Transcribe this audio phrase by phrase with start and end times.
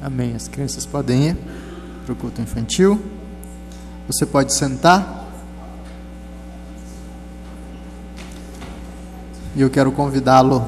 [0.00, 0.34] Amém.
[0.34, 1.36] As crianças podem ir
[2.04, 3.00] para o culto infantil.
[4.06, 5.26] Você pode sentar.
[9.56, 10.64] E eu quero convidá-lo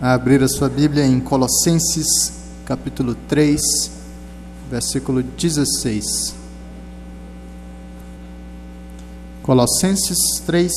[0.00, 2.32] a abrir a sua Bíblia em Colossenses,
[2.64, 3.60] capítulo 3,
[4.70, 6.34] versículo 16.
[9.42, 10.72] Colossenses 3,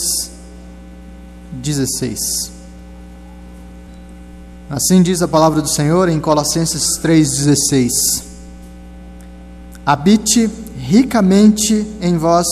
[1.53, 2.56] 16.
[4.69, 7.89] Assim diz a palavra do Senhor em Colossenses 3,16:
[9.85, 12.45] Habite ricamente em vós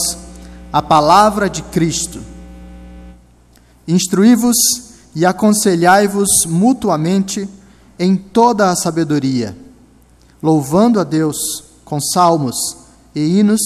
[0.71, 2.21] a palavra de Cristo,
[3.85, 4.55] instruí-vos
[5.13, 7.49] e aconselhai-vos mutuamente
[7.99, 9.53] em toda a sabedoria,
[10.41, 12.55] louvando a Deus com salmos
[13.13, 13.61] e hinos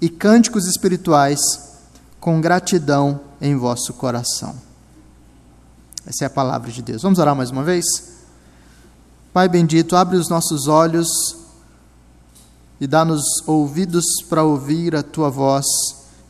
[0.00, 1.40] e cânticos espirituais,
[2.20, 4.71] com gratidão em vosso coração.
[6.06, 7.02] Essa é a palavra de Deus.
[7.02, 7.84] Vamos orar mais uma vez?
[9.32, 11.08] Pai bendito, abre os nossos olhos
[12.80, 15.66] e dá-nos ouvidos para ouvir a tua voz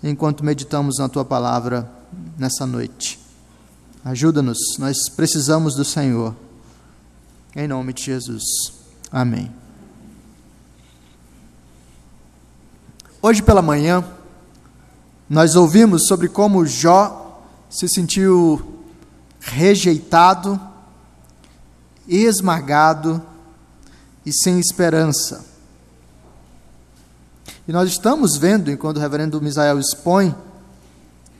[0.02, 1.90] enquanto meditamos na tua palavra
[2.38, 3.18] nessa noite.
[4.04, 6.34] Ajuda-nos, nós precisamos do Senhor.
[7.54, 8.42] Em nome de Jesus.
[9.10, 9.50] Amém.
[13.20, 14.04] Hoje pela manhã,
[15.30, 18.71] nós ouvimos sobre como Jó se sentiu
[19.42, 20.58] rejeitado,
[22.06, 23.20] esmagado
[24.24, 25.44] e sem esperança.
[27.66, 30.34] E nós estamos vendo, enquanto o reverendo Misael expõe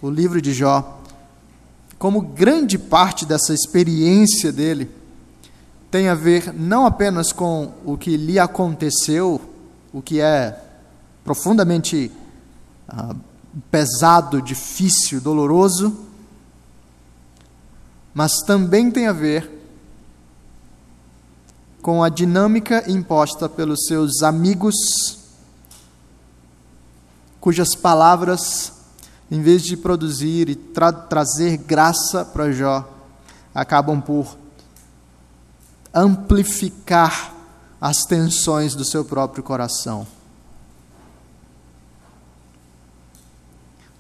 [0.01, 1.01] o livro de Jó,
[1.99, 4.91] como grande parte dessa experiência dele
[5.91, 9.41] tem a ver não apenas com o que lhe aconteceu,
[9.93, 10.59] o que é
[11.23, 12.11] profundamente
[12.89, 13.15] ah,
[13.71, 16.12] pesado, difícil, doloroso,
[18.15, 19.63] mas também tem a ver
[21.81, 24.75] com a dinâmica imposta pelos seus amigos,
[27.41, 28.73] cujas palavras,
[29.31, 32.89] em vez de produzir e tra trazer graça para Jó,
[33.55, 34.37] acabam por
[35.93, 37.35] amplificar
[37.81, 40.07] as tensões do seu próprio coração.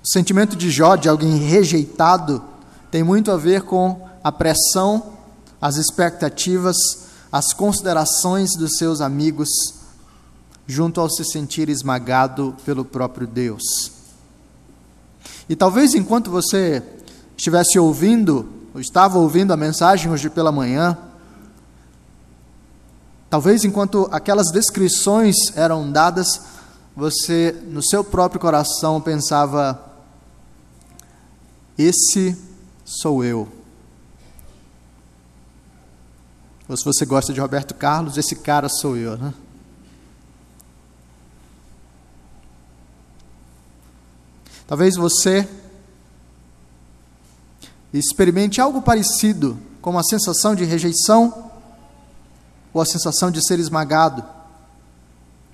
[0.03, 2.52] O sentimento de Jó, de alguém rejeitado,
[2.93, 5.15] tem muito a ver com a pressão,
[5.59, 6.77] as expectativas,
[7.33, 9.49] as considerações dos seus amigos,
[10.67, 13.63] junto ao se sentir esmagado pelo próprio Deus.
[15.49, 16.83] E talvez enquanto você
[17.35, 20.99] estivesse ouvindo, ou estava ouvindo a mensagem hoje pela manhã,
[23.31, 26.43] talvez enquanto aquelas descrições eram dadas,
[26.95, 29.83] você no seu próprio coração pensava:
[31.79, 32.52] esse
[33.01, 33.49] sou eu.
[36.69, 39.33] Ou se você gosta de Roberto Carlos, esse cara sou eu, né?
[44.67, 45.49] Talvez você
[47.93, 51.51] experimente algo parecido, como a sensação de rejeição
[52.73, 54.25] ou a sensação de ser esmagado.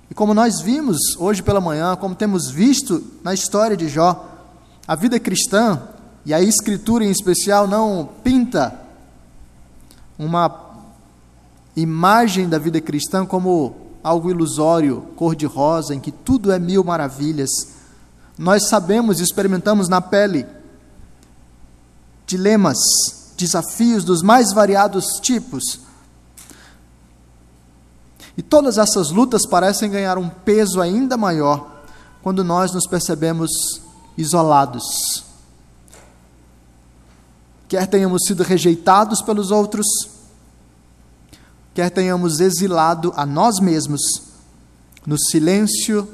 [0.09, 4.25] E como nós vimos hoje pela manhã, como temos visto na história de Jó,
[4.87, 5.81] a vida cristã
[6.25, 8.79] e a Escritura em especial não pinta
[10.17, 10.69] uma
[11.75, 17.49] imagem da vida cristã como algo ilusório, cor-de-rosa, em que tudo é mil maravilhas.
[18.37, 20.45] Nós sabemos e experimentamos na pele
[22.25, 22.77] dilemas,
[23.37, 25.79] desafios dos mais variados tipos.
[28.37, 31.83] E todas essas lutas parecem ganhar um peso ainda maior
[32.21, 33.49] quando nós nos percebemos
[34.17, 35.28] isolados
[37.69, 39.85] quer tenhamos sido rejeitados pelos outros,
[41.75, 44.01] quer tenhamos exilado a nós mesmos
[45.05, 46.09] no silêncio,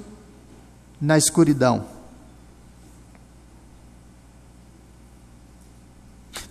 [0.99, 1.85] na escuridão.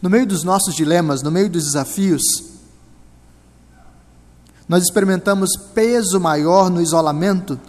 [0.00, 2.22] No meio dos nossos dilemas, no meio dos desafios,
[4.66, 7.60] nós experimentamos peso maior no isolamento,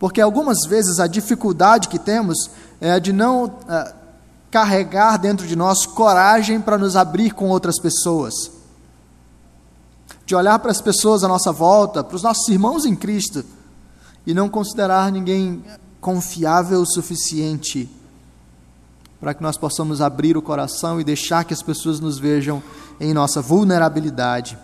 [0.00, 3.99] porque algumas vezes a dificuldade que temos é a de não uh,
[4.50, 8.34] carregar dentro de nós coragem para nos abrir com outras pessoas,
[10.26, 13.44] de olhar para as pessoas à nossa volta, para os nossos irmãos em Cristo,
[14.26, 15.64] e não considerar ninguém
[16.00, 17.88] confiável o suficiente
[19.20, 22.62] para que nós possamos abrir o coração e deixar que as pessoas nos vejam
[22.98, 24.58] em nossa vulnerabilidade.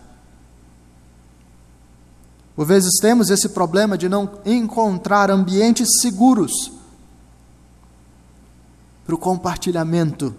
[2.55, 6.73] Por vezes temos esse problema de não encontrar ambientes seguros
[9.07, 10.35] para o compartilhamento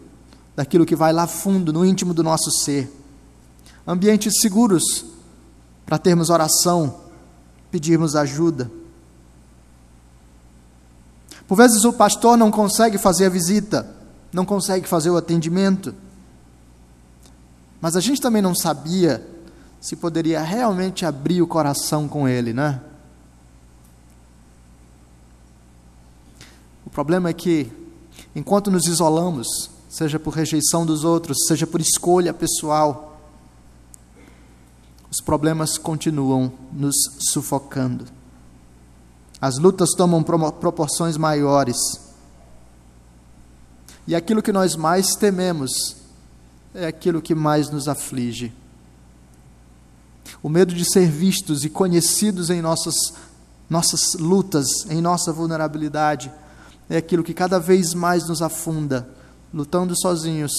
[0.56, 2.92] daquilo que vai lá fundo, no íntimo do nosso ser.
[3.88, 5.06] Ambientes seguros
[5.86, 7.00] para termos oração,
[7.72, 8.70] pedirmos ajuda.
[11.48, 13.96] Por vezes o pastor não consegue fazer a visita,
[14.34, 15.96] não consegue fazer o atendimento.
[17.80, 19.26] Mas a gente também não sabia
[19.80, 22.82] se poderia realmente abrir o coração com ele, né?
[26.86, 27.72] O problema é que,
[28.38, 29.48] enquanto nos isolamos,
[29.90, 33.20] seja por rejeição dos outros, seja por escolha pessoal,
[35.10, 36.96] os problemas continuam nos
[37.32, 38.06] sufocando.
[39.42, 41.78] As lutas tomam proporções maiores.
[44.06, 45.96] E aquilo que nós mais tememos
[46.76, 48.54] é aquilo que mais nos aflige.
[50.44, 52.94] O medo de ser vistos e conhecidos em nossas,
[53.68, 56.32] nossas lutas, em nossa vulnerabilidade,
[56.90, 59.10] é aquilo que cada vez mais nos afunda,
[59.54, 60.52] lutando sozinhos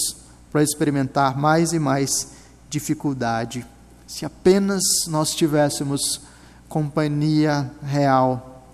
[0.51, 2.33] para experimentar mais e mais
[2.69, 3.67] dificuldade.
[4.07, 6.21] Se apenas nós tivéssemos
[6.69, 8.65] companhia real,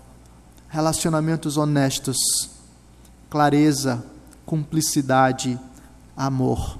[0.69, 2.17] relacionamentos honestos,
[3.29, 4.03] clareza,
[4.45, 5.59] cumplicidade,
[6.15, 6.77] amor.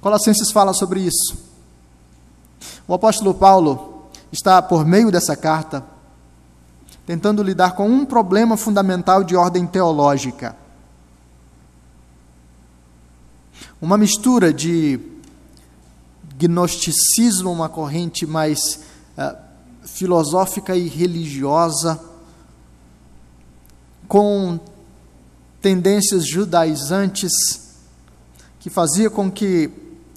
[0.00, 1.36] Colossenses fala sobre isso.
[2.88, 5.84] O apóstolo Paulo está, por meio dessa carta,
[7.10, 10.54] tentando lidar com um problema fundamental de ordem teológica.
[13.82, 15.00] Uma mistura de
[16.38, 18.84] gnosticismo, uma corrente mais
[19.18, 19.36] uh,
[19.82, 22.00] filosófica e religiosa,
[24.06, 24.60] com
[25.60, 27.32] tendências judaizantes,
[28.60, 29.68] que fazia com que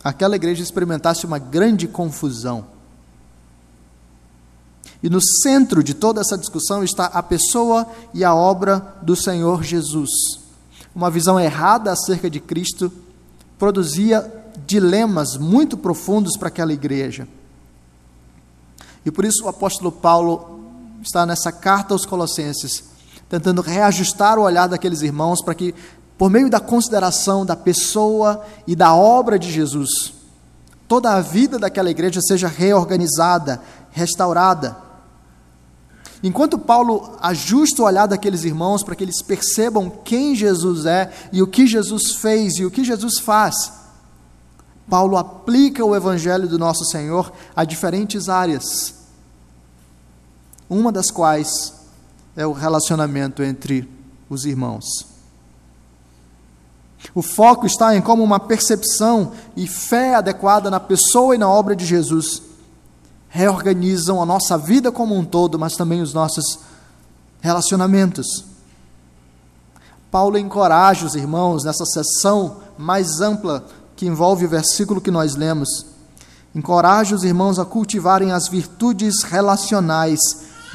[0.03, 2.67] aquela igreja experimentasse uma grande confusão.
[5.03, 9.61] E no centro de toda essa discussão está a pessoa e a obra do Senhor
[9.61, 10.09] Jesus.
[10.95, 12.89] Uma visão errada acerca de Cristo
[13.59, 14.31] produzia
[14.65, 17.27] dilemas muito profundos para aquela igreja.
[19.05, 20.61] E por isso o apóstolo Paulo
[21.01, 22.85] está nessa carta aos Colossenses,
[23.27, 25.75] tentando reajustar o olhar daqueles irmãos para que
[26.17, 30.13] por meio da consideração da pessoa e da obra de Jesus,
[30.87, 33.61] toda a vida daquela igreja seja reorganizada,
[33.91, 34.77] restaurada.
[36.23, 41.41] Enquanto Paulo ajusta o olhar daqueles irmãos para que eles percebam quem Jesus é e
[41.41, 43.73] o que Jesus fez e o que Jesus faz,
[44.89, 48.95] Paulo aplica o evangelho do nosso Senhor a diferentes áreas.
[50.69, 51.73] Uma das quais
[52.37, 53.89] é o relacionamento entre
[54.29, 54.85] os irmãos.
[57.13, 61.75] O foco está em como uma percepção e fé adequada na pessoa e na obra
[61.75, 62.52] de Jesus
[63.33, 66.59] reorganizam a nossa vida como um todo, mas também os nossos
[67.41, 68.45] relacionamentos.
[70.11, 73.65] Paulo encoraja os irmãos nessa sessão mais ampla
[73.95, 75.87] que envolve o versículo que nós lemos.
[76.53, 80.19] Encoraja os irmãos a cultivarem as virtudes relacionais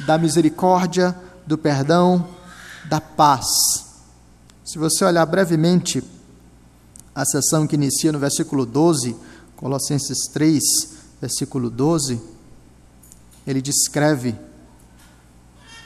[0.05, 1.17] da misericórdia,
[1.47, 2.27] do perdão,
[2.89, 3.47] da paz.
[4.65, 6.03] Se você olhar brevemente
[7.15, 9.15] a sessão que inicia no versículo 12,
[9.55, 10.61] Colossenses 3,
[11.21, 12.37] versículo 12,
[13.49, 14.35] ele descreve: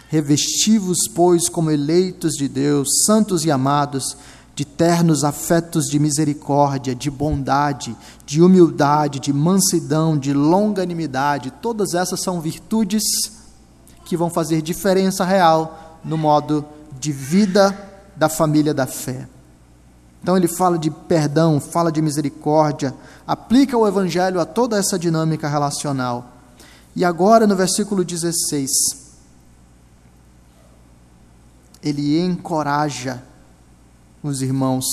[0.09, 4.17] Revestivos, pois, como eleitos de Deus, santos e amados,
[4.53, 7.95] de ternos afetos de misericórdia, de bondade,
[8.25, 13.03] de humildade, de mansidão, de longanimidade, todas essas são virtudes
[14.03, 16.65] que vão fazer diferença real no modo
[16.99, 17.75] de vida
[18.13, 19.27] da família da fé.
[20.21, 22.93] Então ele fala de perdão, fala de misericórdia,
[23.25, 26.32] aplica o evangelho a toda essa dinâmica relacional.
[26.95, 28.69] E agora no versículo 16,
[31.81, 33.23] ele encoraja
[34.21, 34.85] os irmãos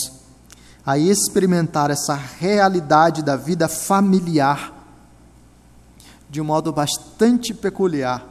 [0.84, 4.72] a experimentar essa realidade da vida familiar
[6.28, 8.24] de um modo bastante peculiar,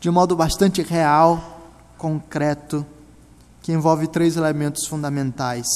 [0.00, 1.60] de um modo bastante real,
[1.98, 2.86] concreto
[3.60, 5.66] que envolve três elementos fundamentais.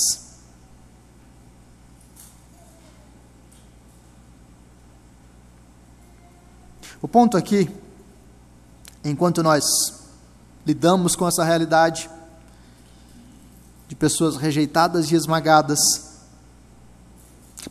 [7.03, 7.69] O ponto aqui,
[9.05, 9.65] enquanto nós
[10.65, 12.09] lidamos com essa realidade
[13.89, 15.81] de pessoas rejeitadas e esmagadas,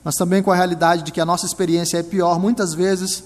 [0.04, 3.24] mas também com a realidade de que a nossa experiência é pior muitas vezes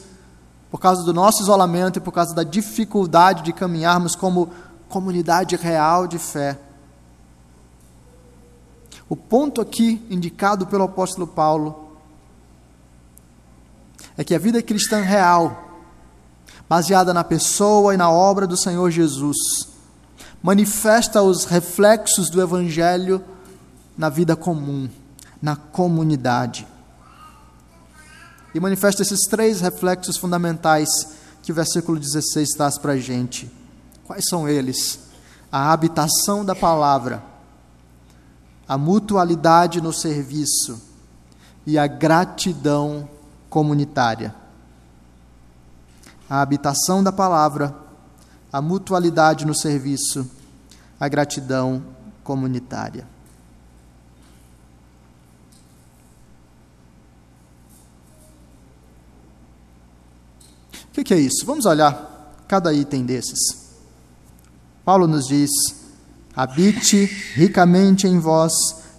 [0.69, 4.51] por causa do nosso isolamento e por causa da dificuldade de caminharmos como
[4.87, 6.59] comunidade real de fé.
[9.09, 11.97] O ponto aqui indicado pelo apóstolo Paulo
[14.17, 15.64] é que a vida cristã real,
[16.67, 19.37] baseada na pessoa e na obra do Senhor Jesus,
[20.41, 23.23] manifesta os reflexos do Evangelho
[23.97, 24.89] na vida comum,
[25.41, 26.67] na comunidade.
[28.53, 30.87] e manifesta esses três reflexos fundamentais
[31.43, 33.51] que o versículo 16 traz para a gente.
[34.05, 34.99] Quais são eles?
[35.51, 37.21] A habitação da palavra,
[38.65, 40.81] a mutualidade no serviço
[41.65, 43.09] e a gratidão
[43.49, 44.33] comunitária.
[46.29, 47.75] A habitação da palavra,
[48.51, 50.29] a mutualidade no serviço,
[50.99, 51.83] a gratidão
[52.23, 53.07] comunitária.
[60.97, 61.45] O que, é isso?
[61.45, 63.39] Vamos olhar cada item desses.
[64.85, 65.51] Paulo nos diz:
[66.35, 68.53] habite ricamente em vós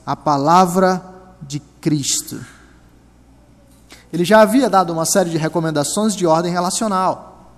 [0.04, 1.02] a palavra
[1.40, 2.38] de Cristo.
[4.16, 7.52] Ele já havia dado uma série de recomendações de ordem relacional.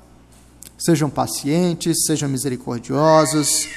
[0.77, 3.69] Sejam pacientes, sejam misericordiosos,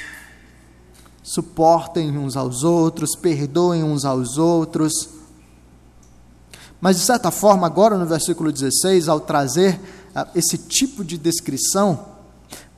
[1.22, 5.10] suportem uns aos outros, perdoem uns aos outros.
[6.82, 9.80] Mas, de certa forma, agora no versículo 16, ao trazer
[10.34, 12.04] esse tipo de descrição,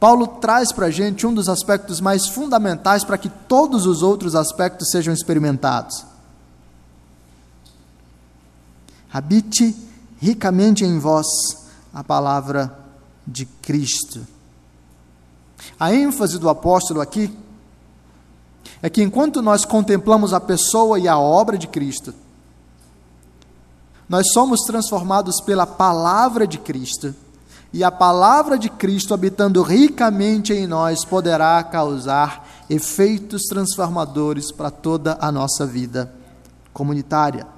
[0.01, 4.35] Paulo traz para a gente um dos aspectos mais fundamentais para que todos os outros
[4.35, 6.05] aspectos sejam experimentados.
[9.09, 9.92] Habite
[10.23, 11.27] ricamente em vós
[11.93, 12.79] a palavra
[13.27, 14.25] de Cristo.
[15.77, 17.37] A ênfase do apóstolo aqui
[18.81, 22.13] é que enquanto nós contemplamos a pessoa e a obra de Cristo,
[24.07, 27.13] nós somos transformados pela palavra de Cristo
[27.73, 35.17] e a palavra de Cristo habitando ricamente em nós poderá causar efeitos transformadores para toda
[35.19, 36.13] a nossa vida
[36.71, 37.52] comunitária.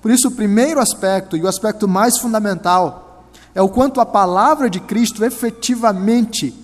[0.00, 3.24] Por isso, o primeiro aspecto e o aspecto mais fundamental
[3.54, 6.54] é o quanto a palavra de Cristo efetivamente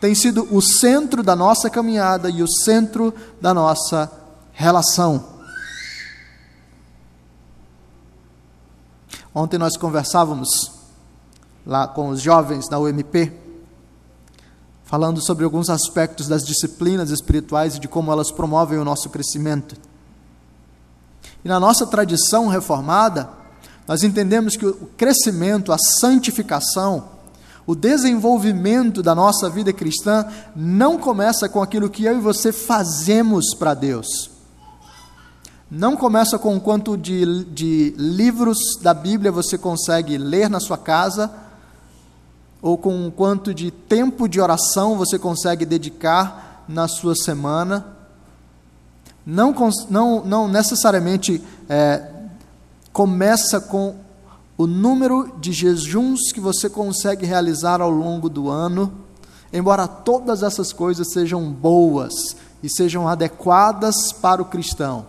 [0.00, 4.10] tem sido o centro da nossa caminhada e o centro da nossa
[4.52, 5.24] relação.
[9.34, 10.48] Ontem nós conversávamos
[11.64, 13.32] lá com os jovens na UMP,
[14.84, 19.76] falando sobre alguns aspectos das disciplinas espirituais e de como elas promovem o nosso crescimento.
[21.44, 23.28] E na nossa tradição reformada,
[23.86, 27.04] nós entendemos que o crescimento, a santificação,
[27.66, 33.54] o desenvolvimento da nossa vida cristã não começa com aquilo que eu e você fazemos
[33.54, 34.30] para Deus.
[35.70, 41.32] Não começa com quanto de, de livros da Bíblia você consegue ler na sua casa
[42.60, 47.86] ou com quanto de tempo de oração você consegue dedicar na sua semana.
[49.24, 49.54] Não,
[49.88, 52.08] não, não necessariamente é,
[52.92, 53.96] começa com
[54.56, 58.92] o número de jejuns que você consegue realizar ao longo do ano,
[59.52, 65.06] embora todas essas coisas sejam boas e sejam adequadas para o cristão.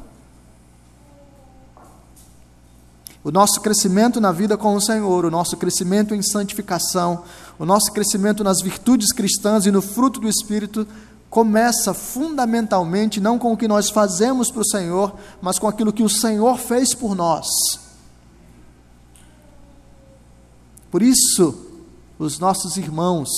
[3.24, 7.24] O nosso crescimento na vida com o Senhor, o nosso crescimento em santificação,
[7.58, 10.86] o nosso crescimento nas virtudes cristãs e no fruto do Espírito
[11.34, 16.04] começa fundamentalmente não com o que nós fazemos para o Senhor, mas com aquilo que
[16.04, 17.48] o Senhor fez por nós.
[20.92, 21.72] Por isso,
[22.20, 23.30] os nossos irmãos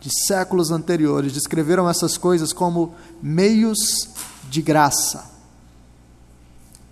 [0.00, 4.08] de séculos anteriores descreveram essas coisas como meios
[4.48, 5.28] de graça.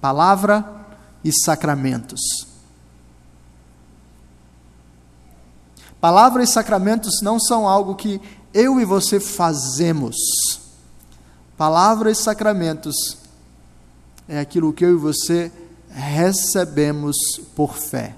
[0.01, 0.89] Palavra
[1.23, 2.21] e sacramentos.
[6.01, 8.21] Palavra e sacramentos não são algo que
[8.53, 10.17] eu e você fazemos.
[11.57, 13.19] Palavra e sacramentos
[14.29, 15.53] é aquilo que eu e você
[15.91, 17.17] recebemos
[17.55, 18.17] por fé.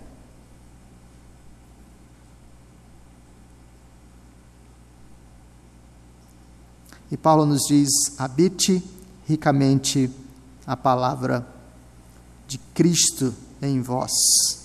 [7.11, 8.83] E Paulo nos diz: habite
[9.27, 10.11] ricamente
[10.67, 11.47] a palavra
[12.47, 14.62] de Cristo em vós.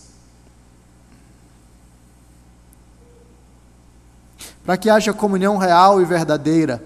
[4.67, 6.83] Para que haja comunhão real e verdadeira,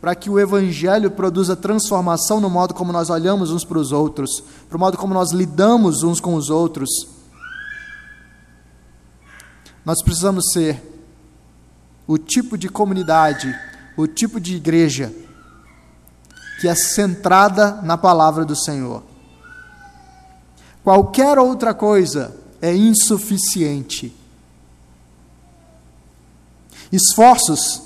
[0.00, 4.40] para que o Evangelho produza transformação no modo como nós olhamos uns para os outros,
[4.68, 6.88] para o modo como nós lidamos uns com os outros,
[9.84, 10.80] nós precisamos ser
[12.06, 13.52] o tipo de comunidade,
[13.96, 15.12] o tipo de igreja
[16.60, 19.02] que é centrada na palavra do Senhor.
[20.84, 24.14] Qualquer outra coisa é insuficiente.
[26.94, 27.82] Esforços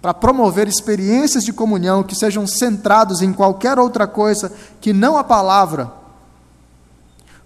[0.00, 5.24] para promover experiências de comunhão que sejam centrados em qualquer outra coisa que não a
[5.24, 5.90] palavra,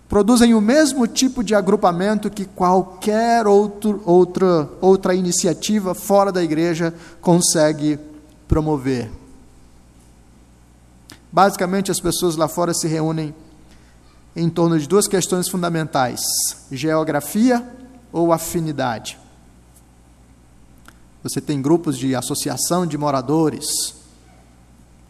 [0.09, 6.93] produzem o mesmo tipo de agrupamento que qualquer outro, outra, outra iniciativa fora da igreja
[7.21, 7.97] consegue
[8.49, 9.09] promover.
[11.31, 13.33] Basicamente, as pessoas lá fora se reúnem
[14.35, 16.21] em torno de duas questões fundamentais:
[16.73, 17.65] geografia
[18.13, 19.20] ou afinidade.
[21.23, 23.95] Você tem grupos de associação de moradores.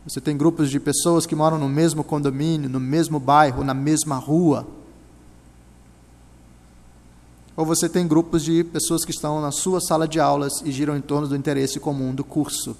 [0.05, 4.17] Você tem grupos de pessoas que moram no mesmo condomínio, no mesmo bairro, na mesma
[4.17, 4.67] rua.
[7.57, 10.97] Ou você tem grupos de pessoas que estão na sua sala de aulas e giram
[10.97, 12.77] em torno do interesse comum do curso.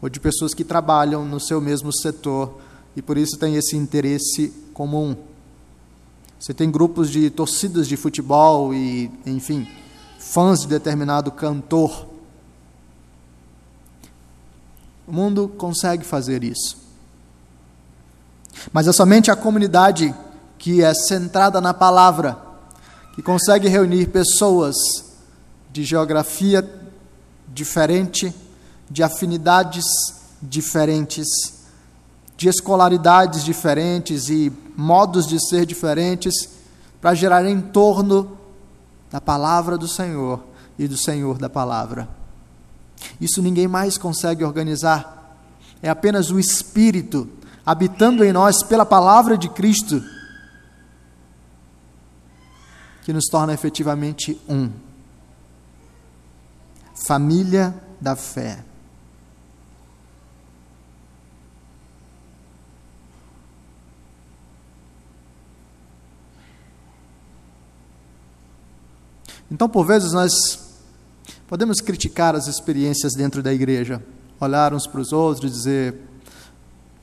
[0.00, 2.58] Ou de pessoas que trabalham no seu mesmo setor
[2.94, 5.16] e por isso têm esse interesse comum.
[6.38, 9.66] Você tem grupos de torcidas de futebol e, enfim,
[10.18, 12.07] fãs de determinado cantor.
[15.08, 16.76] O mundo consegue fazer isso.
[18.70, 20.14] Mas é somente a comunidade
[20.58, 22.36] que é centrada na palavra,
[23.14, 24.76] que consegue reunir pessoas
[25.72, 26.62] de geografia
[27.48, 28.34] diferente,
[28.90, 29.86] de afinidades
[30.42, 31.26] diferentes,
[32.36, 36.50] de escolaridades diferentes e modos de ser diferentes,
[37.00, 38.36] para gerar em torno
[39.10, 40.44] da palavra do Senhor
[40.78, 42.17] e do Senhor da palavra.
[43.20, 45.36] Isso ninguém mais consegue organizar.
[45.82, 47.28] É apenas o Espírito
[47.64, 50.02] habitando em nós pela palavra de Cristo
[53.08, 54.70] que nos torna efetivamente um.
[57.06, 58.62] Família da fé.
[69.50, 70.67] Então, por vezes, nós
[71.48, 74.04] podemos criticar as experiências dentro da igreja,
[74.38, 75.94] olhar uns para os outros e dizer: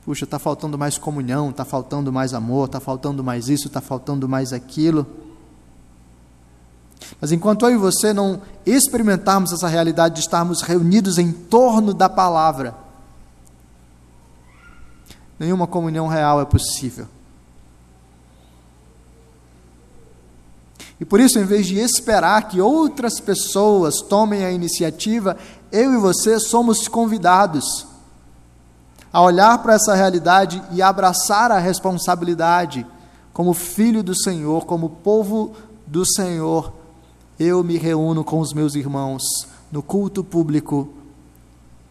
[0.04, 4.28] puxa, está faltando mais comunhão, está faltando mais amor, está faltando mais isso, está faltando
[4.28, 5.04] mais aquilo.
[7.20, 12.08] Mas enquanto eu e você não experimentarmos essa realidade de estarmos reunidos em torno da
[12.08, 12.74] palavra,
[15.38, 17.06] nenhuma comunhão real é possível.
[20.98, 25.36] E por isso, em vez de esperar que outras pessoas tomem a iniciativa,
[25.70, 27.86] eu e você somos convidados
[29.12, 32.86] a olhar para essa realidade e abraçar a responsabilidade
[33.32, 35.52] como filho do Senhor, como povo
[35.86, 36.72] do Senhor.
[37.38, 39.22] Eu me reúno com os meus irmãos
[39.70, 40.88] no culto público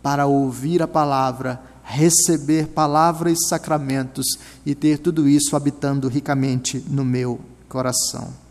[0.01, 4.25] para ouvir a palavra, receber palavra e sacramentos
[4.65, 8.44] e ter tudo isso habitando ricamente no meu coração.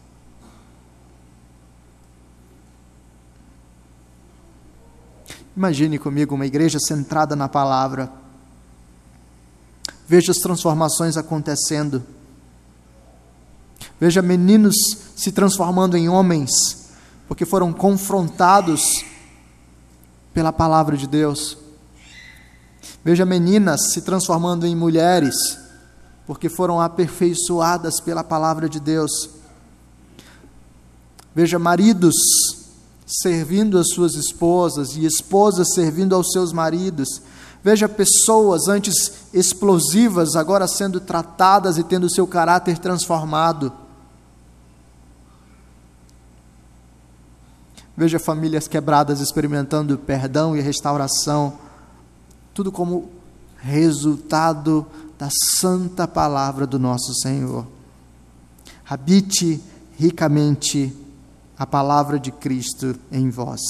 [5.56, 8.10] Imagine comigo uma igreja centrada na palavra.
[10.06, 12.02] Veja as transformações acontecendo.
[14.00, 14.74] Veja meninos
[15.14, 16.88] se transformando em homens,
[17.28, 19.04] porque foram confrontados
[20.32, 21.56] pela palavra de Deus.
[23.04, 25.36] Veja meninas se transformando em mulheres,
[26.26, 29.30] porque foram aperfeiçoadas pela palavra de Deus.
[31.32, 32.14] Veja maridos
[33.06, 37.22] servindo as suas esposas e esposas servindo aos seus maridos.
[37.62, 43.72] Veja pessoas antes explosivas agora sendo tratadas e tendo seu caráter transformado.
[47.96, 51.58] Veja famílias quebradas experimentando perdão e restauração.
[52.52, 53.10] Tudo como
[53.56, 54.86] resultado
[55.18, 57.66] da santa palavra do nosso Senhor.
[58.86, 59.62] Habite
[59.96, 60.94] ricamente
[61.58, 63.60] a palavra de Cristo em vós.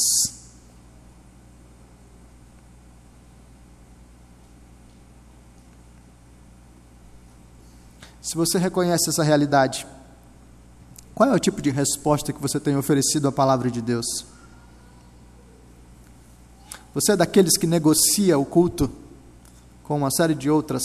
[8.22, 9.86] Se você reconhece essa realidade,
[11.14, 14.06] qual é o tipo de resposta que você tem oferecido à palavra de Deus?
[16.94, 18.90] Você é daqueles que negocia o culto
[19.82, 20.82] com uma série de outras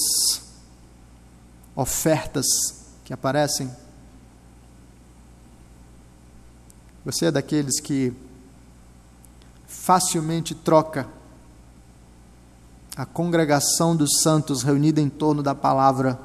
[1.75, 2.45] ofertas
[3.05, 3.71] que aparecem?
[7.11, 8.13] Você é daqueles que
[9.65, 11.07] facilmente troca
[12.95, 16.19] a congregação dos santos reunida em torno da palavra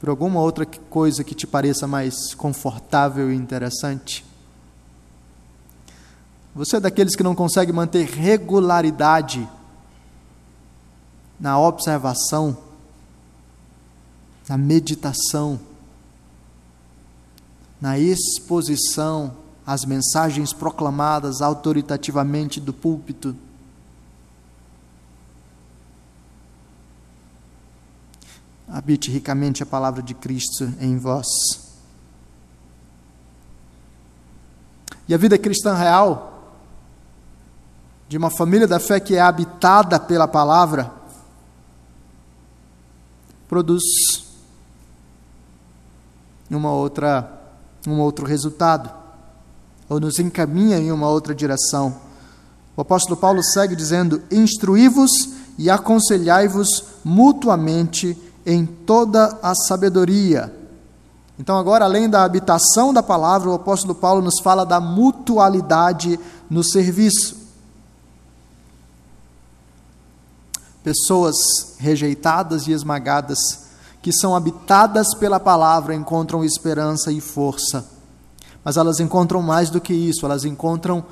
[0.00, 4.24] por alguma outra coisa que te pareça mais confortável e interessante?
[6.54, 9.46] Você é daqueles que não consegue manter regularidade
[11.38, 12.56] na observação,
[14.48, 15.60] na meditação,
[17.78, 23.36] na exposição às mensagens proclamadas autoritativamente do púlpito.
[28.68, 31.26] Habite ricamente a palavra de Cristo em vós.
[35.06, 36.54] E a vida cristã real,
[38.08, 40.90] de uma família da fé que é habitada pela palavra,
[43.48, 43.82] produz
[46.50, 47.40] uma outra,
[47.86, 49.01] um outro resultado,
[49.92, 51.94] ou nos encaminha em uma outra direção.
[52.74, 55.10] O apóstolo Paulo segue dizendo: Instruí-vos
[55.58, 60.50] e aconselhai-vos mutuamente em toda a sabedoria.
[61.38, 66.64] Então, agora, além da habitação da palavra, o apóstolo Paulo nos fala da mutualidade no
[66.64, 67.36] serviço.
[70.82, 71.36] Pessoas
[71.78, 73.38] rejeitadas e esmagadas,
[74.00, 77.91] que são habitadas pela palavra, encontram esperança e força.
[78.64, 81.04] Mas elas encontram mais do que isso, elas encontram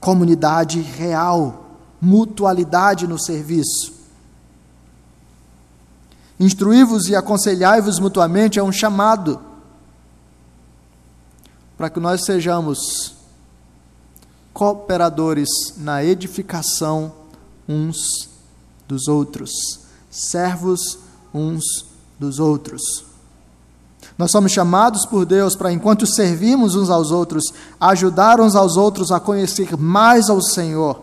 [0.00, 3.92] comunidade real, mutualidade no serviço.
[6.38, 9.40] Instruí-vos e aconselhai-vos mutuamente é um chamado
[11.76, 13.14] para que nós sejamos
[14.52, 17.12] cooperadores na edificação
[17.68, 18.28] uns
[18.86, 19.50] dos outros,
[20.10, 20.98] servos
[21.32, 21.64] uns
[22.18, 23.13] dos outros.
[24.16, 29.10] Nós somos chamados por Deus para, enquanto servimos uns aos outros, ajudar uns aos outros
[29.10, 31.02] a conhecer mais ao Senhor.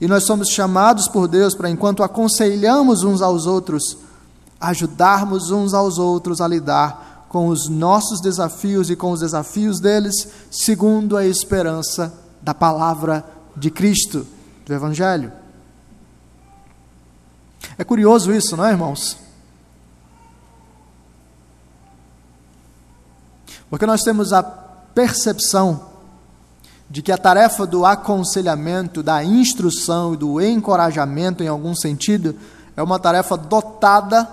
[0.00, 3.98] E nós somos chamados por Deus para, enquanto aconselhamos uns aos outros,
[4.60, 10.28] ajudarmos uns aos outros a lidar com os nossos desafios e com os desafios deles,
[10.50, 13.24] segundo a esperança da palavra
[13.56, 14.26] de Cristo,
[14.66, 15.32] do Evangelho.
[17.78, 19.21] É curioso isso, não é, irmãos?
[23.72, 25.88] Porque nós temos a percepção
[26.90, 32.36] de que a tarefa do aconselhamento, da instrução e do encorajamento, em algum sentido,
[32.76, 34.28] é uma tarefa dotada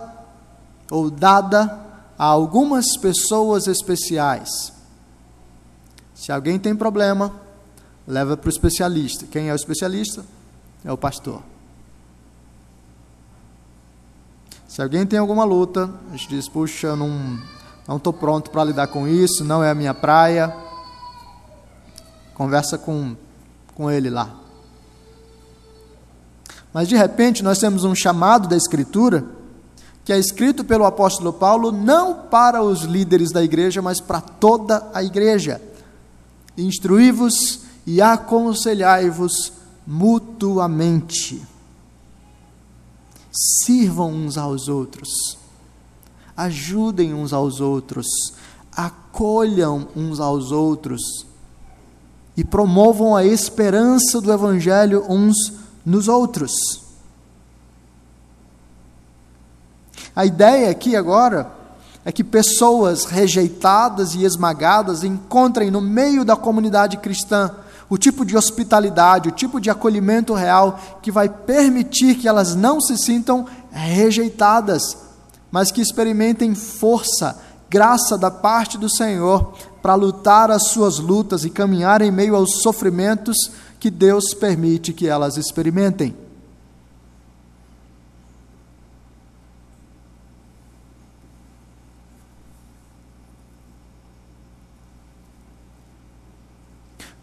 [0.91, 1.79] ou dada
[2.17, 4.73] a algumas pessoas especiais.
[6.13, 7.33] Se alguém tem problema,
[8.05, 9.25] leva para o especialista.
[9.25, 10.25] Quem é o especialista?
[10.83, 11.41] É o pastor.
[14.67, 17.39] Se alguém tem alguma luta, a gente diz: puxa, não
[17.89, 20.55] não estou pronto para lidar com isso, não é a minha praia.
[22.35, 23.15] Conversa com,
[23.73, 24.29] com ele lá.
[26.71, 29.25] Mas de repente nós temos um chamado da Escritura
[30.05, 34.87] que é escrito pelo apóstolo Paulo não para os líderes da igreja, mas para toda
[34.93, 35.59] a igreja.
[36.55, 39.51] Instruí-vos e aconselhai-vos
[39.87, 41.41] mutuamente.
[43.31, 45.38] Sirvam uns aos outros
[46.39, 48.07] ajudem uns aos outros,
[48.71, 51.25] acolham uns aos outros
[52.37, 55.35] e promovam a esperança do Evangelho uns
[55.85, 56.53] nos outros.
[60.15, 61.51] A ideia aqui agora
[62.05, 67.53] é que pessoas rejeitadas e esmagadas encontrem no meio da comunidade cristã
[67.89, 72.79] o tipo de hospitalidade, o tipo de acolhimento real que vai permitir que elas não
[72.79, 75.08] se sintam rejeitadas,
[75.51, 81.49] mas que experimentem força, graça da parte do Senhor para lutar as suas lutas e
[81.49, 83.35] caminhar em meio aos sofrimentos
[83.79, 86.15] que Deus permite que elas experimentem.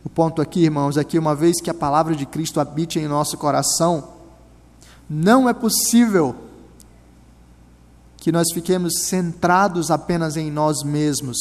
[0.03, 3.07] O ponto aqui, irmãos, é que uma vez que a palavra de Cristo habite em
[3.07, 4.13] nosso coração,
[5.11, 6.46] não é possível
[8.27, 11.39] que nós fiquemos centrados apenas em nós mesmos,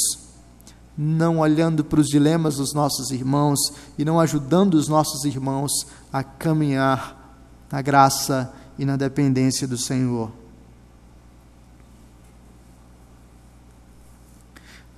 [0.95, 3.57] não olhando para os dilemas dos nossos irmãos
[3.97, 5.71] e não ajudando os nossos irmãos
[6.13, 10.31] a caminhar na graça e na dependência do Senhor.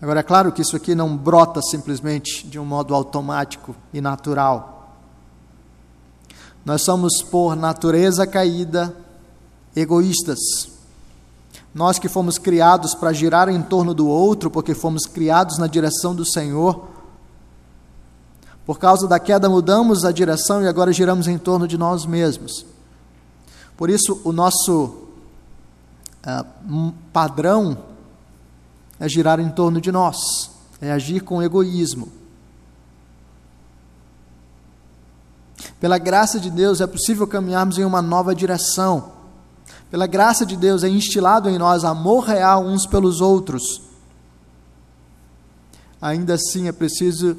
[0.02, 4.93] Agora, é claro que isso aqui não brota simplesmente de um modo automático e natural.
[6.65, 8.93] Nós somos, por natureza caída,
[9.73, 10.76] egoístas.
[11.77, 16.15] Nós que fomos criados para girar em torno do outro, porque fomos criados na direção
[16.15, 16.87] do Senhor,
[18.65, 22.65] por causa da queda mudamos a direção e agora giramos em torno de nós mesmos.
[23.77, 25.03] Por isso, o nosso
[26.25, 27.77] uh, padrão
[28.99, 30.17] é girar em torno de nós,
[30.81, 32.09] é agir com egoísmo.
[35.79, 39.16] Pela graça de Deus, é possível caminharmos em uma nova direção
[39.89, 43.82] pela graça de Deus, é instilado em nós amor real uns pelos outros.
[46.02, 47.38] Ainda assim, é preciso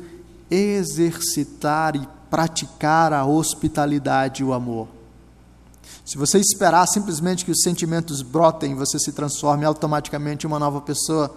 [0.50, 4.88] exercitar e praticar a hospitalidade e o amor.
[6.04, 10.80] Se você esperar simplesmente que os sentimentos brotem você se transforme automaticamente em uma nova
[10.80, 11.34] pessoa,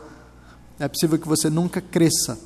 [0.79, 2.39] é possível que você nunca cresça,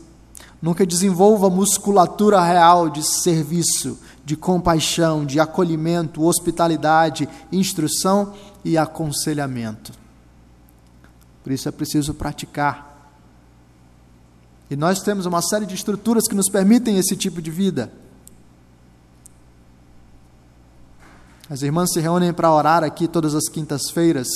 [0.62, 8.34] nunca desenvolva musculatura real de serviço, de compaixão, de acolhimento, hospitalidade, instrução
[8.66, 9.94] e aconselhamento.
[11.44, 13.14] Por isso é preciso praticar.
[14.70, 17.94] E nós temos uma série de estruturas que nos permitem esse tipo de vida.
[21.48, 24.28] As irmãs se reúnem para orar aqui todas as quintas-feiras,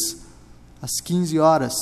[0.79, 1.73] às 15 horas.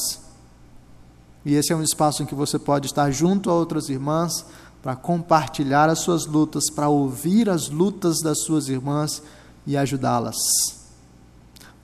[1.46, 4.46] E esse é um espaço em que você pode estar junto a outras irmãs
[4.82, 9.22] para compartilhar as suas lutas, para ouvir as lutas das suas irmãs
[9.66, 10.38] e ajudá-las.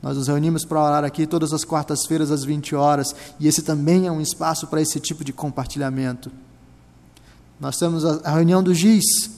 [0.03, 4.05] Nós nos reunimos para orar aqui todas as quartas-feiras às 20 horas, e esse também
[4.05, 6.29] é um espaço para esse tipo de compartilhamento.
[7.57, 9.31] Nós temos a reunião do GIS,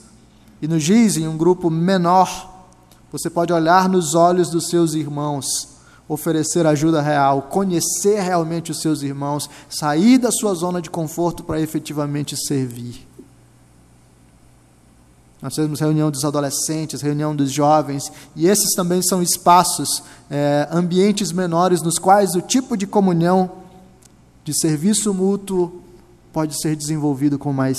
[0.60, 2.66] e no GIS, em um grupo menor,
[3.12, 5.46] você pode olhar nos olhos dos seus irmãos,
[6.10, 11.62] oferecer ajuda real, conhecer realmente os seus irmãos, sair da sua zona de conforto para
[11.62, 13.05] efetivamente servir.
[15.46, 21.32] Nós temos reunião dos adolescentes, reunião dos jovens, e esses também são espaços, é, ambientes
[21.32, 23.52] menores, nos quais o tipo de comunhão,
[24.44, 25.84] de serviço mútuo,
[26.34, 27.78] pode ser desenvolvido com mais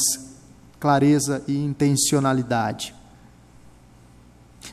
[0.79, 2.95] clareza e intencionalidade.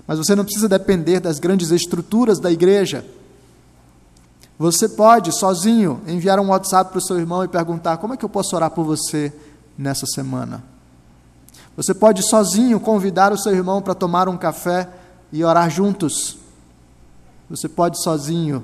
[0.06, 3.04] Mas você não precisa depender das grandes estruturas da igreja.
[4.60, 8.24] Você pode, sozinho, enviar um WhatsApp para o seu irmão e perguntar: como é que
[8.24, 9.34] eu posso orar por você
[9.76, 10.73] nessa semana?
[11.76, 14.90] Você pode, sozinho, convidar o seu irmão para tomar um café
[15.32, 16.38] e orar juntos.
[17.50, 18.64] Você pode, sozinho,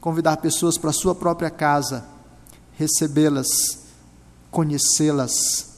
[0.00, 2.04] convidar pessoas para a sua própria casa,
[2.76, 3.46] recebê-las,
[4.50, 5.68] conhecê-las,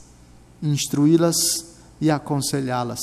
[0.62, 1.36] instruí-las
[2.00, 3.00] e aconselhá-las.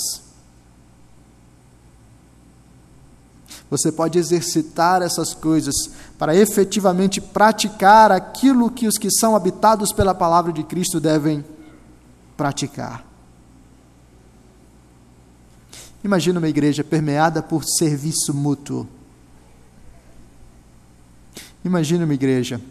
[3.69, 5.75] Você pode exercitar essas coisas
[6.17, 11.45] para efetivamente praticar aquilo que os que são habitados pela palavra de Cristo devem
[12.36, 13.08] praticar.
[16.03, 18.88] Imagina uma igreja permeada por serviço mútuo.
[21.63, 22.62] Imagina uma igreja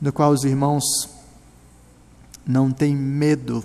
[0.00, 0.84] no qual os irmãos
[2.46, 3.64] não têm medo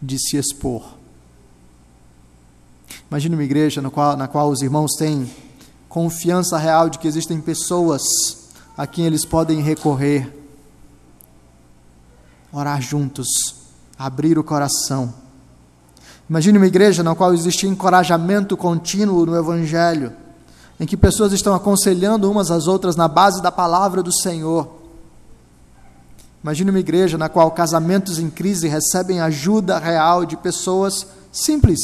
[0.00, 1.02] de se expor
[3.12, 5.30] Imagine uma igreja qual, na qual os irmãos têm
[5.86, 8.00] confiança real de que existem pessoas
[8.74, 10.34] a quem eles podem recorrer,
[12.50, 13.28] orar juntos,
[13.98, 15.12] abrir o coração.
[16.28, 20.12] Imagine uma igreja na qual existe encorajamento contínuo no Evangelho,
[20.80, 24.68] em que pessoas estão aconselhando umas às outras na base da palavra do Senhor.
[26.42, 31.80] Imagine uma igreja na qual casamentos em crise recebem ajuda real de pessoas simples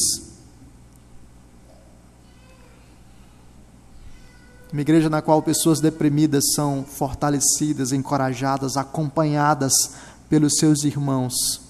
[4.71, 9.73] Uma igreja na qual pessoas deprimidas são fortalecidas, encorajadas, acompanhadas
[10.29, 11.68] pelos seus irmãos.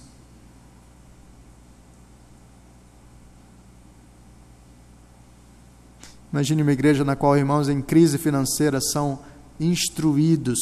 [6.33, 9.19] Imagine uma igreja na qual irmãos em crise financeira são
[9.59, 10.59] instruídos,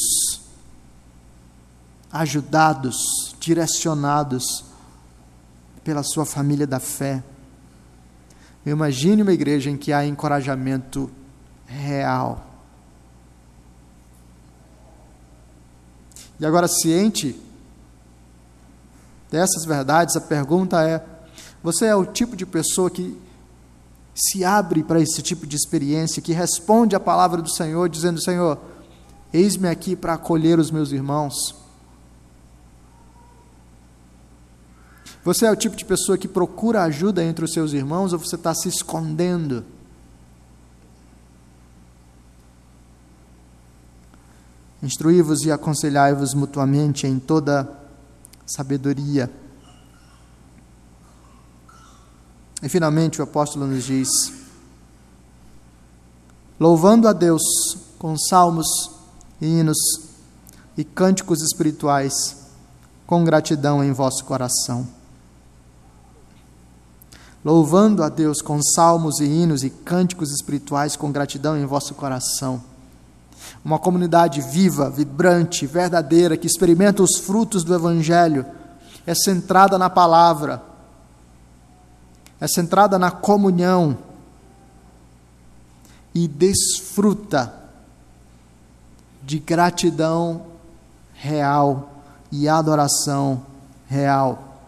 [2.11, 4.65] ajudados, direcionados
[5.83, 7.21] pela sua família da fé.
[8.65, 11.09] Imagine uma igreja em que há encorajamento
[11.65, 12.45] real.
[16.39, 17.39] E agora, ciente
[19.29, 21.03] dessas verdades, a pergunta é:
[21.61, 23.19] você é o tipo de pessoa que
[24.17, 28.59] se abre para esse tipo de experiência, que responde à palavra do Senhor, dizendo: Senhor,
[29.31, 31.55] eis-me aqui para acolher os meus irmãos?
[35.23, 38.35] Você é o tipo de pessoa que procura ajuda entre os seus irmãos ou você
[38.35, 39.63] está se escondendo?
[44.81, 47.69] Instruí-vos e aconselhai-vos mutuamente em toda
[48.45, 49.29] sabedoria.
[52.61, 54.09] E finalmente o apóstolo nos diz:
[56.59, 57.41] louvando a Deus
[57.99, 58.67] com salmos,
[59.41, 59.77] hinos
[60.77, 62.37] e cânticos espirituais,
[63.05, 64.87] com gratidão em vosso coração.
[67.45, 72.61] Louvando a Deus com salmos e hinos e cânticos espirituais, com gratidão em vosso coração
[73.63, 78.45] uma comunidade viva, vibrante, verdadeira, que experimenta os frutos do Evangelho,
[79.05, 80.61] é centrada na palavra,
[82.39, 83.97] é centrada na comunhão
[86.13, 87.53] e desfruta
[89.23, 90.43] de gratidão
[91.13, 91.91] real
[92.31, 93.43] e adoração
[93.87, 94.59] real.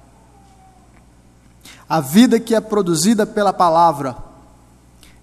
[1.87, 4.15] A vida que é produzida pela palavra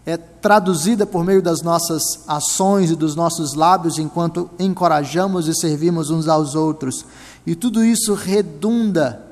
[0.04, 6.11] é traduzida por meio das nossas ações e dos nossos lábios enquanto encorajamos e servimos
[6.11, 7.04] uns aos outros.
[7.46, 9.24] E tudo isso redunda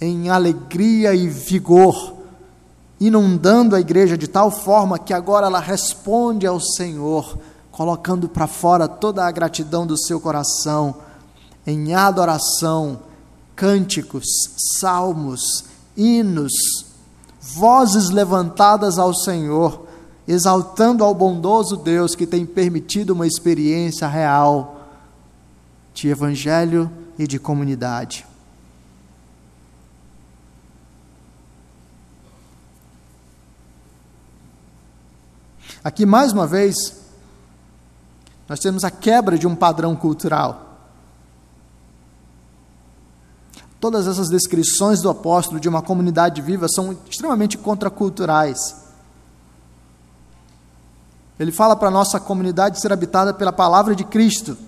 [0.00, 2.15] em alegria e vigor,
[3.00, 7.38] inundando a igreja de tal forma que agora ela responde ao Senhor,
[7.70, 10.94] colocando para fora toda a gratidão do seu coração,
[11.66, 13.00] em adoração
[13.54, 14.26] cânticos,
[14.78, 15.64] salmos,
[15.96, 16.52] hinos,
[17.40, 19.86] vozes levantadas ao Senhor,
[20.28, 24.88] exaltando ao bondoso Deus que tem permitido uma experiência real
[25.94, 28.26] de evangelho e de comunidade.
[35.86, 36.96] Aqui, mais uma vez,
[38.48, 40.80] nós temos a quebra de um padrão cultural.
[43.78, 48.58] Todas essas descrições do apóstolo de uma comunidade viva são extremamente contraculturais.
[51.38, 54.58] Ele fala para a nossa comunidade ser habitada pela palavra de Cristo,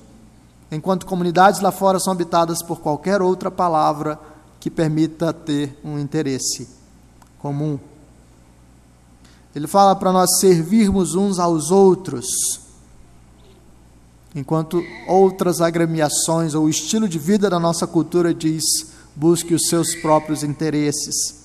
[0.71, 4.21] enquanto comunidades lá fora são habitadas por qualquer outra palavra
[4.61, 6.69] que permita ter um interesse
[7.41, 7.77] comum.
[9.55, 12.27] Ele fala para nós servirmos uns aos outros,
[14.35, 18.65] enquanto outras agremiações ou o estilo de vida da nossa cultura diz:
[19.17, 21.39] busque os seus próprios interesses.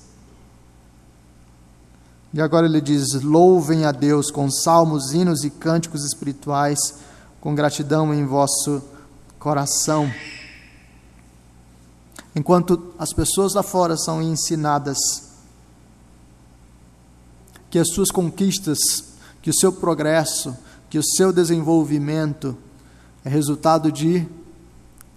[2.34, 6.78] E agora ele diz: louvem a Deus com salmos, hinos e cânticos espirituais,
[7.40, 8.82] com gratidão em vosso
[9.40, 10.12] coração.
[12.36, 14.98] Enquanto as pessoas lá fora são ensinadas
[17.74, 18.78] que as suas conquistas,
[19.42, 20.56] que o seu progresso,
[20.92, 22.56] que o seu desenvolvimento
[23.26, 24.28] é resultado de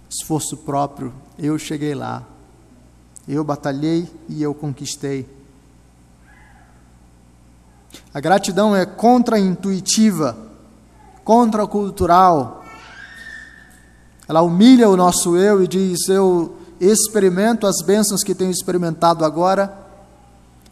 [0.09, 1.13] esforço próprio.
[1.37, 2.23] Eu cheguei lá,
[3.27, 5.29] eu batalhei e eu conquistei.
[8.11, 10.35] A gratidão é contra-intuitiva,
[11.23, 12.65] contra-cultural.
[14.27, 19.85] Ela humilha o nosso eu e diz: Eu experimento as bênçãos que tenho experimentado agora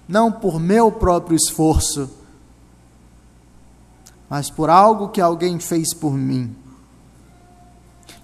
[0.07, 2.09] não por meu próprio esforço,
[4.29, 6.55] mas por algo que alguém fez por mim.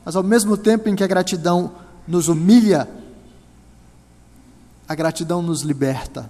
[0.04, 1.72] Mas ao mesmo tempo em que a gratidão
[2.08, 2.90] nos humilha,
[4.88, 6.30] a gratidão nos liberta.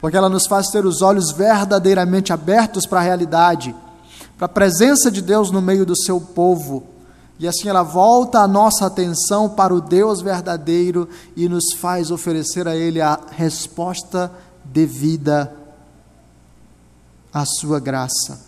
[0.00, 3.74] Porque ela nos faz ter os olhos verdadeiramente abertos para a realidade,
[4.36, 6.93] para a presença de Deus no meio do seu povo
[7.38, 12.68] e assim ela volta a nossa atenção para o Deus verdadeiro e nos faz oferecer
[12.68, 14.30] a Ele a resposta
[14.64, 15.52] devida
[17.32, 18.40] à Sua graça.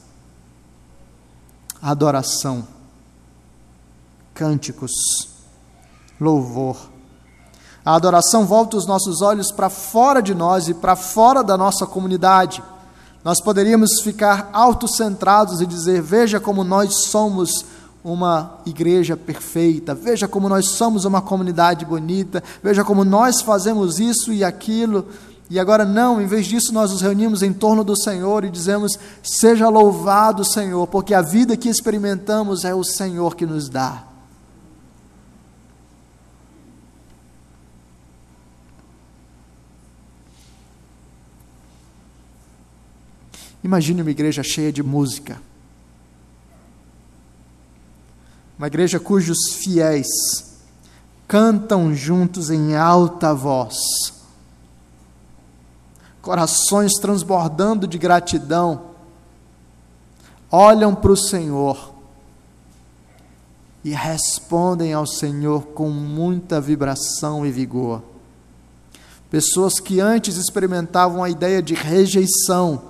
[1.83, 2.67] Adoração,
[4.33, 4.93] cânticos,
[6.21, 6.77] louvor.
[7.85, 11.87] A adoração volta os nossos olhos para fora de nós e para fora da nossa
[11.87, 12.63] comunidade.
[13.25, 17.65] Nós poderíamos ficar autocentrados e dizer: veja como nós somos
[18.07, 24.33] uma igreja perfeita, veja como nós somos uma comunidade bonita, veja como nós fazemos isso
[24.33, 25.09] e aquilo.
[25.51, 28.97] E agora não, em vez disso, nós nos reunimos em torno do Senhor e dizemos:
[29.25, 34.05] Seja louvado, Senhor, porque a vida que experimentamos é o Senhor que nos dá.
[43.65, 45.41] Imagine uma igreja cheia de música.
[48.59, 50.07] Uma igreja cujos fiéis
[51.29, 53.77] cantam juntos em alta voz,
[56.23, 58.91] corações transbordando de gratidão,
[60.51, 61.93] olham para o Senhor
[63.85, 68.03] e respondem ao Senhor com muita vibração e vigor.
[69.31, 72.83] Pessoas que antes experimentavam a ideia de rejeição,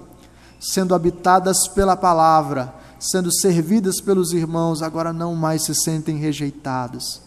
[0.60, 7.20] sendo habitadas pela palavra, sendo servidas pelos irmãos, agora não mais se sentem rejeitados.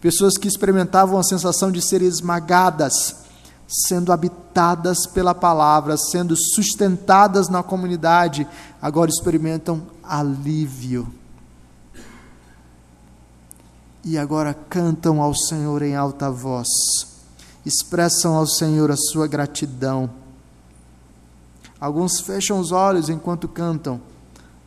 [0.00, 3.16] Pessoas que experimentavam a sensação de ser esmagadas,
[3.68, 8.46] sendo habitadas pela palavra, sendo sustentadas na comunidade,
[8.80, 11.12] agora experimentam alívio.
[14.04, 16.66] E agora cantam ao Senhor em alta voz,
[17.64, 20.21] expressam ao Senhor a sua gratidão
[21.82, 24.00] Alguns fecham os olhos enquanto cantam,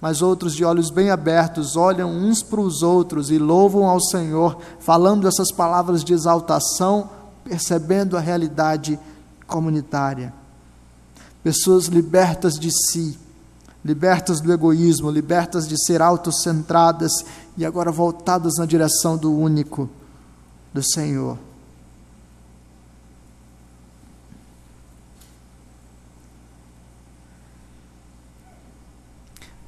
[0.02, 4.58] mas outros, de olhos bem abertos, olham uns para os outros e louvam ao Senhor,
[4.82, 7.10] falando essas palavras de exaltação,
[7.46, 9.00] percebendo a realidade
[9.48, 10.34] comunitária.
[11.42, 13.18] Pessoas libertas de si,
[13.84, 17.14] libertas do egoísmo, libertas de ser autocentradas
[17.56, 19.90] e agora voltadas na direção do único,
[20.74, 21.38] do Senhor.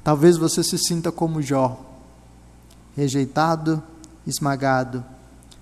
[0.08, 1.78] Talvez você se sinta como Jó,
[2.96, 3.82] rejeitado,
[4.26, 5.04] esmagado,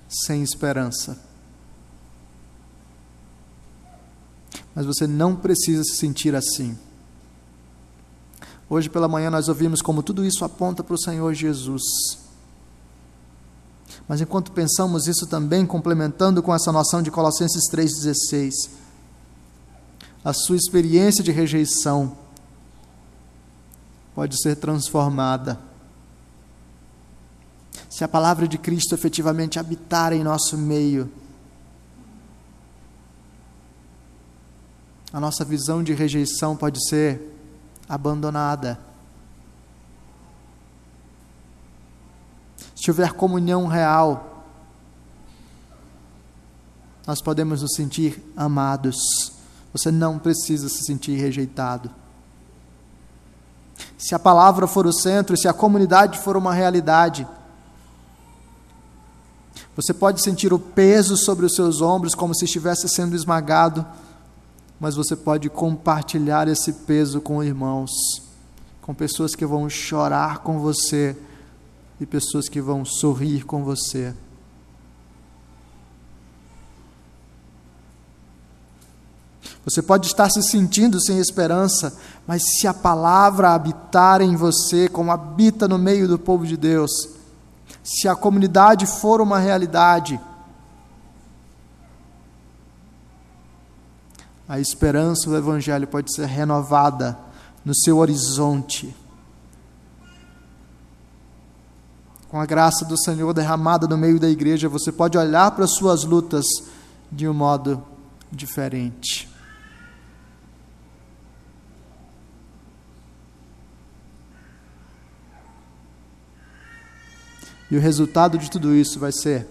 [0.09, 1.19] sem esperança.
[4.73, 6.79] Mas você não precisa se sentir assim.
[8.71, 11.83] Hoje pela manhã nós ouvimos como tudo isso aponta para o Senhor Jesus.
[14.07, 18.53] Mas enquanto pensamos isso também, complementando com essa noção de Colossenses 3,16,
[20.25, 22.26] a sua experiência de rejeição
[24.17, 25.61] pode ser transformada.
[27.91, 31.13] Se a palavra de Cristo efetivamente habitar em nosso meio,
[35.13, 37.31] a nossa visão de rejeição pode ser
[37.87, 38.81] abandonada.
[42.75, 44.47] Se houver comunhão real,
[47.07, 48.97] nós podemos nos sentir amados.
[49.75, 52.06] Você não precisa se sentir rejeitado.
[53.99, 57.27] Se a palavra for o centro, se a comunidade for uma realidade,
[59.75, 63.85] você pode sentir o peso sobre os seus ombros como se estivesse sendo esmagado,
[64.81, 67.91] mas você pode compartilhar esse peso com irmãos,
[68.81, 71.17] com pessoas que vão chorar com você
[72.01, 74.15] e pessoas que vão sorrir com você.
[79.67, 85.11] Você pode estar se sentindo sem esperança, mas se a palavra habitar em você, como
[85.11, 86.93] habita no meio do povo de Deus,
[87.83, 90.21] se a comunidade for uma realidade,
[94.49, 97.19] a esperança do Evangelho pode ser renovada
[97.65, 98.95] no seu horizonte.
[102.29, 105.75] Com a graça do Senhor derramada no meio da igreja, você pode olhar para as
[105.75, 106.45] suas lutas
[107.11, 107.83] de um modo
[108.31, 109.35] diferente.
[117.71, 119.47] E o resultado de tudo isso vai ser,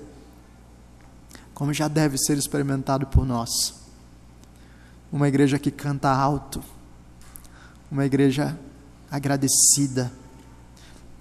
[1.53, 3.73] como já deve ser experimentado por nós,
[5.11, 6.61] uma igreja que canta alto,
[7.91, 8.57] uma igreja
[9.11, 10.11] agradecida,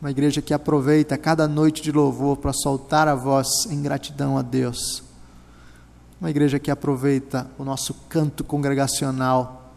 [0.01, 4.43] uma igreja que aproveita cada noite de louvor para soltar a voz em gratidão a
[4.43, 5.03] Deus,
[6.21, 9.73] uma igreja que aproveita o nosso canto congregacional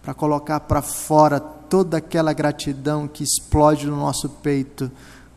[0.00, 4.90] para colocar para fora toda aquela gratidão que explode no nosso peito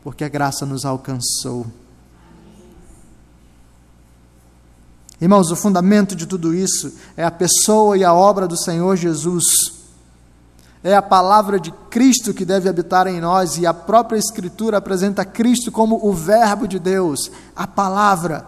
[0.05, 1.65] porque a graça nos alcançou.
[5.19, 9.43] Irmãos, o fundamento de tudo isso é a pessoa e a obra do Senhor Jesus.
[10.83, 15.25] É a palavra de Cristo que deve habitar em nós, e a própria Escritura apresenta
[15.25, 18.45] Cristo como o Verbo de Deus, a palavra.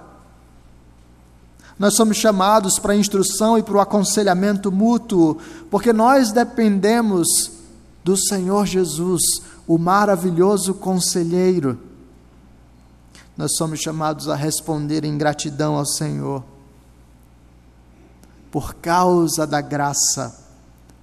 [1.79, 5.39] Nós somos chamados para a instrução e para o aconselhamento mútuo,
[5.71, 7.56] porque nós dependemos
[8.07, 9.21] do Senhor Jesus,
[9.67, 11.77] o maravilhoso conselheiro.
[13.35, 16.41] Nós somos chamados a responder em gratidão ao Senhor,
[18.49, 20.33] por causa da graça,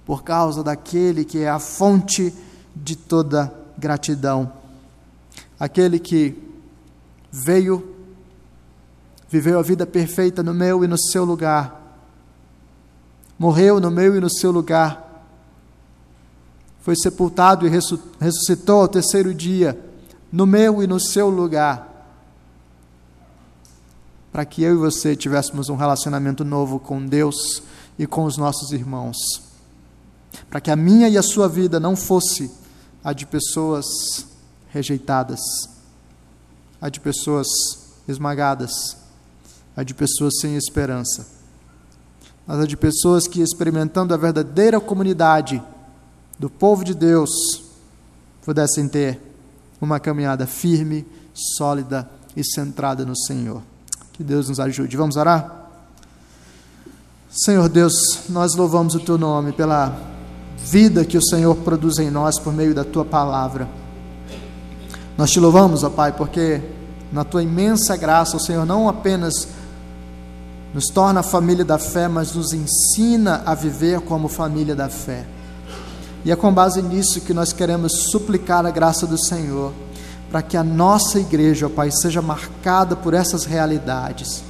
[0.03, 2.33] por causa daquele que é a fonte
[2.75, 4.51] de toda gratidão,
[5.59, 6.35] aquele que
[7.31, 7.87] veio,
[9.29, 12.01] viveu a vida perfeita no meu e no seu lugar,
[13.37, 15.04] morreu no meu e no seu lugar,
[16.85, 17.69] foi sepultado e
[18.19, 19.75] ressuscitou ao terceiro dia,
[20.31, 22.13] no meu e no seu lugar,
[24.31, 27.63] para que eu e você tivéssemos um relacionamento novo com Deus
[27.97, 29.17] e com os nossos irmãos,
[30.47, 32.51] para que a minha e a sua vida não fosse
[33.03, 33.87] a de pessoas
[34.69, 35.39] rejeitadas,
[36.79, 37.47] a de pessoas
[38.07, 38.95] esmagadas,
[39.75, 41.25] a de pessoas sem esperança,
[42.45, 45.59] mas a de pessoas que, experimentando a verdadeira comunidade,
[46.37, 47.63] do povo de Deus
[48.43, 49.19] pudessem ter
[49.81, 53.61] uma caminhada firme, sólida e centrada no Senhor.
[54.13, 54.95] Que Deus nos ajude.
[54.97, 55.69] Vamos orar?
[57.29, 57.93] Senhor Deus,
[58.29, 59.97] nós louvamos o Teu nome pela
[60.57, 63.67] vida que o Senhor produz em nós por meio da Tua palavra.
[65.17, 66.61] Nós te louvamos, ó Pai, porque
[67.11, 69.49] na Tua imensa graça o Senhor não apenas
[70.73, 75.25] nos torna a família da fé, mas nos ensina a viver como família da fé.
[76.25, 79.71] E é com base nisso que nós queremos suplicar a graça do Senhor,
[80.31, 84.43] para que a nossa igreja, ó Pai, seja marcada por essas realidades,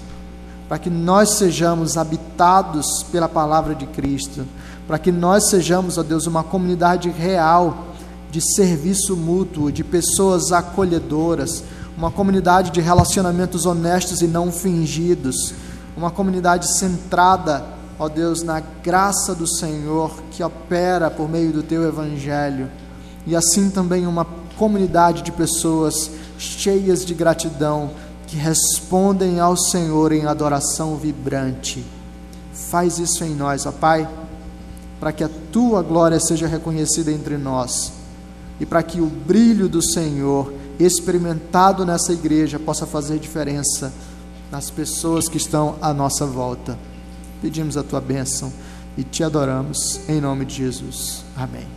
[0.69, 4.45] para que nós sejamos habitados pela palavra de Cristo,
[4.88, 7.88] para que nós sejamos, ó Deus, uma comunidade real
[8.32, 11.61] de serviço mútuo, de pessoas acolhedoras,
[11.97, 15.53] uma comunidade de relacionamentos honestos e não fingidos,
[15.97, 21.84] uma comunidade centrada ó Deus, na graça do Senhor que opera por meio do teu
[21.88, 22.70] evangelho,
[23.26, 24.26] e assim também uma
[24.58, 27.91] comunidade de pessoas cheias de gratidão
[28.28, 31.86] que respondem ao Senhor em adoração vibrante.
[32.54, 34.08] Faz isso em nós, ó Pai,
[35.00, 37.91] para que a tua glória seja reconhecida entre nós
[38.60, 43.93] e para que o brilho do Senhor experimentado nessa igreja possa fazer diferença
[44.52, 46.78] nas pessoas que estão à nossa volta.
[47.41, 48.51] Pedimos a tua bênção
[48.97, 51.23] e te adoramos em nome de Jesus.
[51.36, 51.74] Amém.